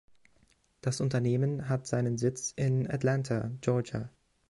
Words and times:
Das 0.81 0.99
Unternehmen 0.99 1.69
hat 1.69 1.85
seinen 1.85 2.17
Sitz 2.17 2.53
in 2.55 2.89
Atlanta, 2.89 3.51
Georgia. 3.61 4.09